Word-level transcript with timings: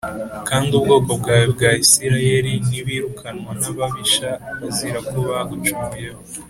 “Kandi 0.47 0.71
ubwoko 0.79 1.11
bwawe 1.21 1.45
bwa 1.53 1.69
Isirayeli 1.83 2.53
nibirukanwa 2.69 3.51
n’ababisha 3.61 4.29
bazira 4.59 4.99
ko 5.09 5.15
bagucumuyeho 5.29 6.19